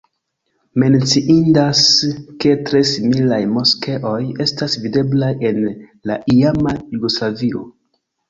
[0.83, 1.81] Menciindas,
[2.45, 4.15] ke tre similaj moskeoj
[4.47, 5.61] estas videblaj en
[6.13, 7.63] la iama Jugoslavio.